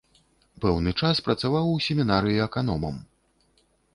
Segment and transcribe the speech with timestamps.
[0.63, 2.95] Пэўны час працаваў у семінарыі аканомам.